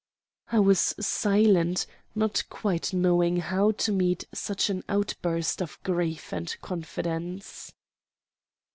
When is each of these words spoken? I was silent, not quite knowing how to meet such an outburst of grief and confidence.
I 0.51 0.59
was 0.59 0.95
silent, 0.99 1.85
not 2.15 2.43
quite 2.49 2.91
knowing 2.91 3.37
how 3.37 3.69
to 3.73 3.91
meet 3.91 4.23
such 4.33 4.67
an 4.71 4.83
outburst 4.89 5.61
of 5.61 5.77
grief 5.83 6.33
and 6.33 6.57
confidence. 6.59 7.71